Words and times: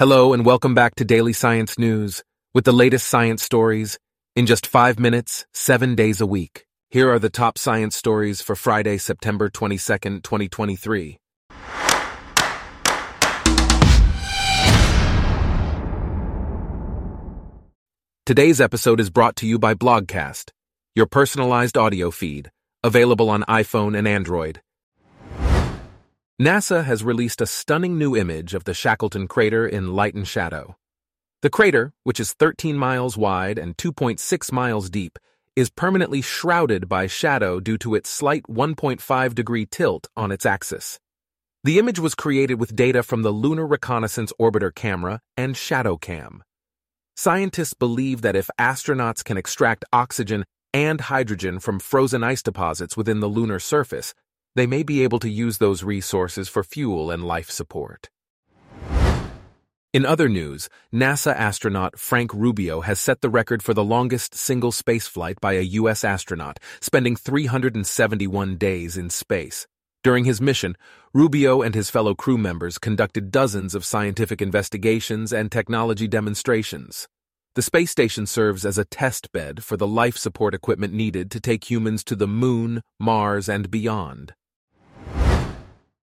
Hello 0.00 0.32
and 0.32 0.46
welcome 0.46 0.74
back 0.74 0.94
to 0.94 1.04
Daily 1.04 1.34
Science 1.34 1.78
News 1.78 2.22
with 2.54 2.64
the 2.64 2.72
latest 2.72 3.06
science 3.06 3.42
stories 3.42 3.98
in 4.34 4.46
just 4.46 4.66
five 4.66 4.98
minutes, 4.98 5.44
seven 5.52 5.94
days 5.94 6.22
a 6.22 6.26
week. 6.26 6.64
Here 6.88 7.12
are 7.12 7.18
the 7.18 7.28
top 7.28 7.58
science 7.58 7.96
stories 7.96 8.40
for 8.40 8.56
Friday, 8.56 8.96
September 8.96 9.50
22nd, 9.50 10.22
2023. 10.22 11.18
Today's 18.24 18.58
episode 18.58 19.00
is 19.00 19.10
brought 19.10 19.36
to 19.36 19.46
you 19.46 19.58
by 19.58 19.74
Blogcast, 19.74 20.52
your 20.94 21.04
personalized 21.04 21.76
audio 21.76 22.10
feed, 22.10 22.50
available 22.82 23.28
on 23.28 23.42
iPhone 23.42 23.94
and 23.94 24.08
Android. 24.08 24.62
NASA 26.40 26.82
has 26.82 27.04
released 27.04 27.42
a 27.42 27.46
stunning 27.46 27.98
new 27.98 28.16
image 28.16 28.54
of 28.54 28.64
the 28.64 28.72
Shackleton 28.72 29.28
crater 29.28 29.68
in 29.68 29.92
light 29.92 30.14
and 30.14 30.26
shadow. 30.26 30.74
The 31.42 31.50
crater, 31.50 31.92
which 32.02 32.18
is 32.18 32.32
13 32.32 32.78
miles 32.78 33.14
wide 33.14 33.58
and 33.58 33.76
2.6 33.76 34.50
miles 34.50 34.88
deep, 34.88 35.18
is 35.54 35.68
permanently 35.68 36.22
shrouded 36.22 36.88
by 36.88 37.08
shadow 37.08 37.60
due 37.60 37.76
to 37.76 37.94
its 37.94 38.08
slight 38.08 38.44
1.5 38.44 39.34
degree 39.34 39.66
tilt 39.66 40.08
on 40.16 40.32
its 40.32 40.46
axis. 40.46 40.98
The 41.62 41.78
image 41.78 41.98
was 41.98 42.14
created 42.14 42.58
with 42.58 42.74
data 42.74 43.02
from 43.02 43.20
the 43.20 43.32
Lunar 43.32 43.66
Reconnaissance 43.66 44.32
Orbiter 44.40 44.74
camera 44.74 45.20
and 45.36 45.54
ShadowCam. 45.54 46.40
Scientists 47.16 47.74
believe 47.74 48.22
that 48.22 48.34
if 48.34 48.48
astronauts 48.58 49.22
can 49.22 49.36
extract 49.36 49.84
oxygen 49.92 50.46
and 50.72 51.02
hydrogen 51.02 51.58
from 51.58 51.78
frozen 51.78 52.24
ice 52.24 52.42
deposits 52.42 52.96
within 52.96 53.20
the 53.20 53.28
lunar 53.28 53.58
surface, 53.58 54.14
they 54.54 54.66
may 54.66 54.82
be 54.82 55.02
able 55.02 55.18
to 55.20 55.30
use 55.30 55.58
those 55.58 55.82
resources 55.82 56.48
for 56.48 56.62
fuel 56.62 57.10
and 57.10 57.24
life 57.24 57.50
support. 57.50 58.08
In 59.92 60.06
other 60.06 60.28
news, 60.28 60.68
NASA 60.94 61.34
astronaut 61.34 61.98
Frank 61.98 62.32
Rubio 62.32 62.82
has 62.82 63.00
set 63.00 63.22
the 63.22 63.28
record 63.28 63.60
for 63.60 63.74
the 63.74 63.82
longest 63.82 64.36
single 64.36 64.70
spaceflight 64.70 65.40
by 65.40 65.54
a 65.54 65.62
U.S. 65.62 66.04
astronaut, 66.04 66.60
spending 66.80 67.16
371 67.16 68.56
days 68.56 68.96
in 68.96 69.10
space. 69.10 69.66
During 70.04 70.24
his 70.24 70.40
mission, 70.40 70.76
Rubio 71.12 71.60
and 71.60 71.74
his 71.74 71.90
fellow 71.90 72.14
crew 72.14 72.38
members 72.38 72.78
conducted 72.78 73.32
dozens 73.32 73.74
of 73.74 73.84
scientific 73.84 74.40
investigations 74.40 75.32
and 75.32 75.50
technology 75.50 76.06
demonstrations. 76.06 77.08
The 77.56 77.62
space 77.62 77.90
station 77.90 78.26
serves 78.26 78.64
as 78.64 78.78
a 78.78 78.84
test 78.84 79.32
bed 79.32 79.64
for 79.64 79.76
the 79.76 79.88
life 79.88 80.16
support 80.16 80.54
equipment 80.54 80.94
needed 80.94 81.32
to 81.32 81.40
take 81.40 81.68
humans 81.68 82.04
to 82.04 82.14
the 82.14 82.28
Moon, 82.28 82.80
Mars, 83.00 83.48
and 83.48 83.72
beyond. 83.72 84.34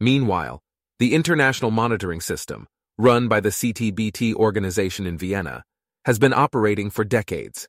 Meanwhile, 0.00 0.60
the 0.98 1.14
International 1.14 1.70
Monitoring 1.70 2.20
System, 2.20 2.66
run 2.98 3.28
by 3.28 3.40
the 3.40 3.50
CTBT 3.50 4.34
organization 4.34 5.06
in 5.06 5.18
Vienna, 5.18 5.64
has 6.04 6.18
been 6.18 6.32
operating 6.32 6.90
for 6.90 7.04
decades. 7.04 7.68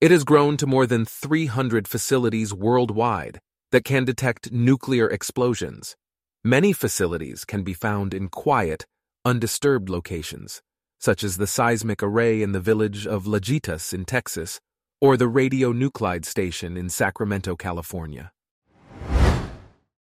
It 0.00 0.10
has 0.10 0.24
grown 0.24 0.56
to 0.58 0.66
more 0.66 0.86
than 0.86 1.04
300 1.04 1.88
facilities 1.88 2.52
worldwide 2.52 3.40
that 3.72 3.84
can 3.84 4.04
detect 4.04 4.52
nuclear 4.52 5.08
explosions. 5.08 5.96
Many 6.44 6.72
facilities 6.72 7.44
can 7.44 7.62
be 7.62 7.74
found 7.74 8.14
in 8.14 8.28
quiet, 8.28 8.86
undisturbed 9.24 9.88
locations, 9.88 10.62
such 11.00 11.24
as 11.24 11.36
the 11.36 11.46
seismic 11.46 12.02
array 12.02 12.42
in 12.42 12.52
the 12.52 12.60
village 12.60 13.06
of 13.06 13.24
Lajitas 13.24 13.92
in 13.92 14.04
Texas 14.04 14.60
or 15.00 15.16
the 15.16 15.28
radionuclide 15.28 16.24
station 16.24 16.76
in 16.76 16.88
Sacramento, 16.88 17.56
California. 17.56 18.32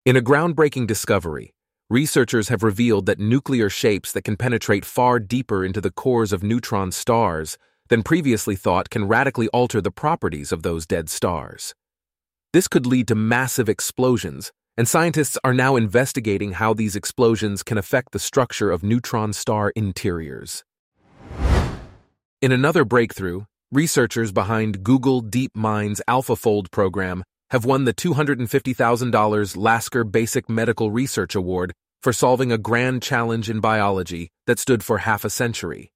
In 0.04 0.16
a 0.16 0.22
groundbreaking 0.22 0.86
discovery, 0.86 1.52
Researchers 1.90 2.50
have 2.50 2.62
revealed 2.62 3.06
that 3.06 3.18
nuclear 3.18 3.68
shapes 3.68 4.12
that 4.12 4.22
can 4.22 4.36
penetrate 4.36 4.84
far 4.84 5.18
deeper 5.18 5.64
into 5.64 5.80
the 5.80 5.90
cores 5.90 6.32
of 6.32 6.40
neutron 6.40 6.92
stars 6.92 7.58
than 7.88 8.04
previously 8.04 8.54
thought 8.54 8.90
can 8.90 9.08
radically 9.08 9.48
alter 9.48 9.80
the 9.80 9.90
properties 9.90 10.52
of 10.52 10.62
those 10.62 10.86
dead 10.86 11.10
stars. 11.10 11.74
This 12.52 12.68
could 12.68 12.86
lead 12.86 13.08
to 13.08 13.16
massive 13.16 13.68
explosions, 13.68 14.52
and 14.76 14.86
scientists 14.86 15.36
are 15.42 15.52
now 15.52 15.74
investigating 15.74 16.52
how 16.52 16.74
these 16.74 16.94
explosions 16.94 17.64
can 17.64 17.76
affect 17.76 18.12
the 18.12 18.20
structure 18.20 18.70
of 18.70 18.84
neutron 18.84 19.32
star 19.32 19.72
interiors. 19.74 20.62
In 22.40 22.52
another 22.52 22.84
breakthrough, 22.84 23.46
researchers 23.72 24.30
behind 24.30 24.84
Google 24.84 25.24
DeepMind's 25.24 26.00
AlphaFold 26.06 26.70
program 26.70 27.24
have 27.50 27.64
won 27.64 27.84
the 27.84 27.94
$250,000 27.94 29.56
Lasker 29.56 30.04
Basic 30.04 30.48
Medical 30.48 30.90
Research 30.90 31.34
Award 31.34 31.72
for 32.00 32.12
solving 32.12 32.52
a 32.52 32.58
grand 32.58 33.02
challenge 33.02 33.50
in 33.50 33.60
biology 33.60 34.30
that 34.46 34.58
stood 34.58 34.84
for 34.84 34.98
half 34.98 35.24
a 35.24 35.30
century. 35.30 35.90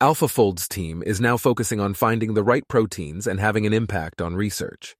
AlphaFold's 0.00 0.68
team 0.68 1.02
is 1.04 1.20
now 1.20 1.36
focusing 1.36 1.80
on 1.80 1.94
finding 1.94 2.34
the 2.34 2.44
right 2.44 2.66
proteins 2.68 3.26
and 3.26 3.40
having 3.40 3.66
an 3.66 3.72
impact 3.72 4.20
on 4.20 4.36
research. 4.36 4.94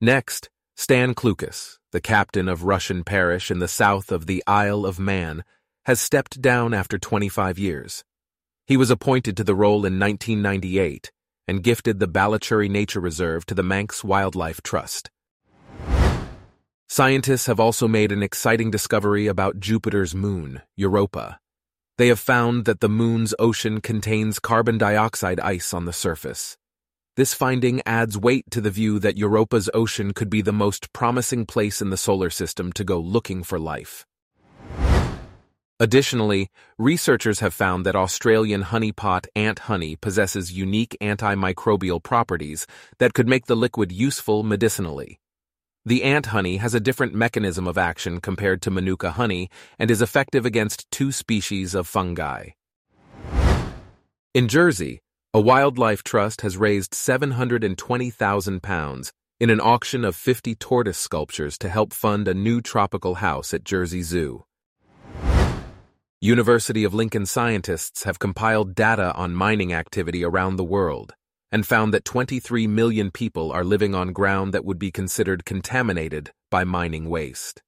Next, 0.00 0.50
Stan 0.76 1.14
Clucas, 1.14 1.78
the 1.92 2.00
captain 2.00 2.48
of 2.48 2.60
Rushen 2.60 3.04
parish 3.04 3.50
in 3.50 3.58
the 3.58 3.68
south 3.68 4.12
of 4.12 4.26
the 4.26 4.42
Isle 4.46 4.84
of 4.84 4.98
Man, 4.98 5.44
has 5.86 6.00
stepped 6.00 6.40
down 6.40 6.74
after 6.74 6.98
25 6.98 7.58
years. 7.58 8.04
He 8.66 8.76
was 8.76 8.90
appointed 8.90 9.36
to 9.38 9.44
the 9.44 9.54
role 9.54 9.86
in 9.86 9.98
1998 9.98 11.10
and 11.48 11.62
gifted 11.62 11.98
the 11.98 12.08
Ballachurry 12.08 12.68
Nature 12.68 13.00
Reserve 13.00 13.46
to 13.46 13.54
the 13.54 13.62
Manx 13.62 14.04
Wildlife 14.04 14.62
Trust. 14.62 15.10
Scientists 16.88 17.46
have 17.46 17.60
also 17.60 17.86
made 17.86 18.10
an 18.10 18.22
exciting 18.22 18.70
discovery 18.70 19.26
about 19.26 19.60
Jupiter's 19.60 20.14
moon, 20.14 20.60
Europa. 20.76 21.38
They 21.98 22.08
have 22.08 22.18
found 22.18 22.64
that 22.64 22.80
the 22.80 22.88
moon's 22.88 23.34
ocean 23.38 23.80
contains 23.80 24.38
carbon 24.38 24.78
dioxide 24.78 25.38
ice 25.38 25.72
on 25.72 25.84
the 25.84 25.92
surface. 25.92 26.56
This 27.16 27.34
finding 27.34 27.82
adds 27.84 28.16
weight 28.16 28.50
to 28.50 28.60
the 28.60 28.70
view 28.70 28.98
that 29.00 29.18
Europa's 29.18 29.68
ocean 29.74 30.14
could 30.14 30.30
be 30.30 30.42
the 30.42 30.52
most 30.52 30.92
promising 30.92 31.44
place 31.44 31.82
in 31.82 31.90
the 31.90 31.96
solar 31.96 32.30
system 32.30 32.72
to 32.72 32.84
go 32.84 32.98
looking 32.98 33.42
for 33.42 33.58
life. 33.58 34.06
Additionally, 35.82 36.50
researchers 36.76 37.40
have 37.40 37.54
found 37.54 37.86
that 37.86 37.96
Australian 37.96 38.64
honeypot 38.64 39.26
ant 39.34 39.60
honey 39.60 39.96
possesses 39.96 40.52
unique 40.52 40.94
antimicrobial 41.00 42.02
properties 42.02 42.66
that 42.98 43.14
could 43.14 43.26
make 43.26 43.46
the 43.46 43.56
liquid 43.56 43.90
useful 43.90 44.42
medicinally. 44.42 45.18
The 45.86 46.02
ant 46.02 46.26
honey 46.26 46.58
has 46.58 46.74
a 46.74 46.80
different 46.80 47.14
mechanism 47.14 47.66
of 47.66 47.78
action 47.78 48.20
compared 48.20 48.60
to 48.62 48.70
Manuka 48.70 49.12
honey 49.12 49.48
and 49.78 49.90
is 49.90 50.02
effective 50.02 50.44
against 50.44 50.90
two 50.90 51.12
species 51.12 51.74
of 51.74 51.88
fungi. 51.88 52.50
In 54.34 54.48
Jersey, 54.48 55.00
a 55.32 55.40
wildlife 55.40 56.02
trust 56.02 56.42
has 56.42 56.58
raised 56.58 56.92
720,000 56.92 58.62
pounds 58.62 59.12
in 59.40 59.48
an 59.48 59.60
auction 59.60 60.04
of 60.04 60.14
50 60.14 60.54
tortoise 60.56 60.98
sculptures 60.98 61.56
to 61.56 61.70
help 61.70 61.94
fund 61.94 62.28
a 62.28 62.34
new 62.34 62.60
tropical 62.60 63.14
house 63.14 63.54
at 63.54 63.64
Jersey 63.64 64.02
Zoo. 64.02 64.44
University 66.22 66.84
of 66.84 66.92
Lincoln 66.92 67.24
scientists 67.24 68.02
have 68.02 68.18
compiled 68.18 68.74
data 68.74 69.14
on 69.14 69.34
mining 69.34 69.72
activity 69.72 70.22
around 70.22 70.56
the 70.56 70.64
world 70.64 71.14
and 71.50 71.66
found 71.66 71.94
that 71.94 72.04
23 72.04 72.66
million 72.66 73.10
people 73.10 73.50
are 73.50 73.64
living 73.64 73.94
on 73.94 74.12
ground 74.12 74.52
that 74.52 74.62
would 74.62 74.78
be 74.78 74.90
considered 74.90 75.46
contaminated 75.46 76.30
by 76.50 76.62
mining 76.62 77.08
waste. 77.08 77.62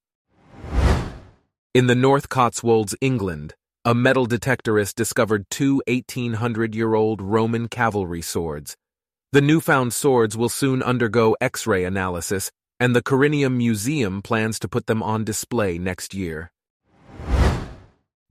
In 1.73 1.87
the 1.87 1.95
North 1.95 2.29
Cotswolds, 2.29 2.93
England, 3.01 3.55
a 3.83 3.95
metal 3.95 4.27
detectorist 4.27 4.93
discovered 4.93 5.49
two 5.49 5.81
1800 5.87 6.75
year 6.75 6.93
old 6.93 7.23
Roman 7.23 7.67
cavalry 7.67 8.21
swords. 8.21 8.77
The 9.31 9.41
newfound 9.41 9.93
swords 9.93 10.37
will 10.37 10.47
soon 10.47 10.83
undergo 10.83 11.35
X 11.41 11.65
ray 11.65 11.85
analysis, 11.85 12.51
and 12.79 12.95
the 12.95 13.01
Corinium 13.01 13.57
Museum 13.57 14.21
plans 14.21 14.59
to 14.59 14.67
put 14.67 14.85
them 14.85 15.01
on 15.01 15.23
display 15.23 15.79
next 15.79 16.13
year. 16.13 16.51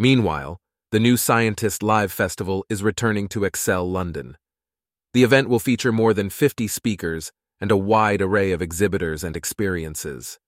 Meanwhile, 0.03 0.59
the 0.91 0.99
New 0.99 1.17
Scientist 1.17 1.81
Live 1.81 2.11
Festival 2.11 2.67
is 2.69 2.83
returning 2.83 3.29
to 3.29 3.45
Excel 3.45 3.89
London. 3.89 4.37
The 5.15 5.23
event 5.23 5.49
will 5.49 5.61
feature 5.61 5.93
more 5.93 6.13
than 6.13 6.29
50 6.29 6.67
speakers 6.67 7.31
and 7.61 7.71
a 7.71 7.77
wide 7.77 8.21
array 8.21 8.51
of 8.51 8.61
exhibitors 8.61 9.23
and 9.23 9.37
experiences. 9.37 10.41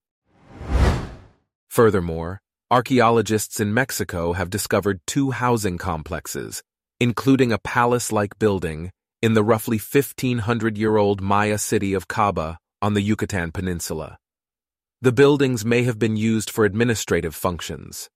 Furthermore, 1.69 2.41
archaeologists 2.69 3.61
in 3.61 3.73
Mexico 3.73 4.33
have 4.33 4.49
discovered 4.49 4.99
two 5.07 5.31
housing 5.31 5.77
complexes, 5.77 6.61
including 6.99 7.53
a 7.53 7.57
palace 7.57 8.11
like 8.11 8.37
building 8.37 8.91
in 9.21 9.35
the 9.35 9.43
roughly 9.51 9.77
1500 9.77 10.77
year 10.77 10.97
old 10.97 11.21
Maya 11.21 11.57
city 11.57 11.93
of 11.93 12.09
Kabah 12.09 12.57
on 12.81 12.93
the 12.93 13.01
Yucatan 13.01 13.53
Peninsula. 13.53 14.17
The 15.01 15.13
buildings 15.13 15.63
may 15.63 15.83
have 15.83 15.97
been 15.97 16.17
used 16.17 16.49
for 16.49 16.65
administrative 16.65 17.33
functions. 17.33 18.09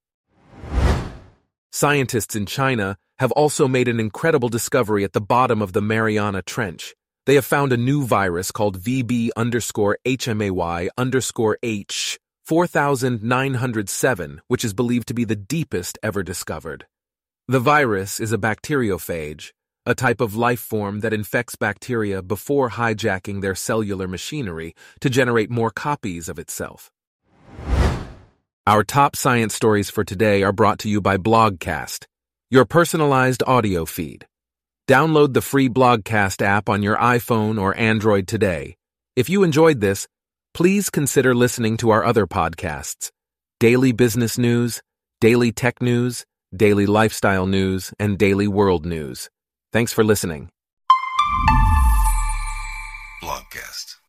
Scientists 1.72 2.34
in 2.34 2.46
China 2.46 2.96
have 3.20 3.30
also 3.32 3.68
made 3.68 3.86
an 3.86 4.00
incredible 4.00 4.48
discovery 4.48 5.04
at 5.04 5.12
the 5.12 5.20
bottom 5.20 5.62
of 5.62 5.72
the 5.72 5.80
Mariana 5.80 6.42
Trench. 6.42 6.96
They 7.26 7.36
have 7.36 7.44
found 7.44 7.72
a 7.72 7.76
new 7.76 8.04
virus 8.04 8.50
called 8.50 8.80
VB 8.80 9.28
underscore 9.36 9.96
HMAY 10.04 10.88
underscore 10.98 11.58
H 11.62 12.18
4907, 12.44 14.40
which 14.48 14.64
is 14.64 14.74
believed 14.74 15.06
to 15.06 15.14
be 15.14 15.24
the 15.24 15.36
deepest 15.36 15.96
ever 16.02 16.24
discovered. 16.24 16.86
The 17.46 17.60
virus 17.60 18.18
is 18.18 18.32
a 18.32 18.38
bacteriophage, 18.38 19.52
a 19.86 19.94
type 19.94 20.20
of 20.20 20.34
life 20.34 20.58
form 20.58 21.00
that 21.00 21.12
infects 21.12 21.54
bacteria 21.54 22.20
before 22.20 22.70
hijacking 22.70 23.42
their 23.42 23.54
cellular 23.54 24.08
machinery 24.08 24.74
to 25.00 25.08
generate 25.08 25.50
more 25.50 25.70
copies 25.70 26.28
of 26.28 26.40
itself. 26.40 26.90
Our 28.66 28.84
top 28.84 29.16
science 29.16 29.54
stories 29.54 29.88
for 29.88 30.04
today 30.04 30.42
are 30.42 30.52
brought 30.52 30.80
to 30.80 30.88
you 30.88 31.00
by 31.00 31.16
Blogcast, 31.16 32.04
your 32.50 32.66
personalized 32.66 33.42
audio 33.46 33.86
feed. 33.86 34.26
Download 34.86 35.32
the 35.32 35.40
free 35.40 35.70
Blogcast 35.70 36.42
app 36.42 36.68
on 36.68 36.82
your 36.82 36.98
iPhone 36.98 37.58
or 37.58 37.74
Android 37.78 38.28
today. 38.28 38.76
If 39.16 39.30
you 39.30 39.44
enjoyed 39.44 39.80
this, 39.80 40.06
please 40.52 40.90
consider 40.90 41.34
listening 41.34 41.78
to 41.78 41.88
our 41.88 42.04
other 42.04 42.26
podcasts 42.26 43.10
Daily 43.60 43.92
Business 43.92 44.36
News, 44.36 44.82
Daily 45.22 45.52
Tech 45.52 45.80
News, 45.80 46.26
Daily 46.54 46.84
Lifestyle 46.84 47.46
News, 47.46 47.94
and 47.98 48.18
Daily 48.18 48.46
World 48.46 48.84
News. 48.84 49.30
Thanks 49.72 49.94
for 49.94 50.04
listening. 50.04 50.50
Blogcast. 53.22 53.96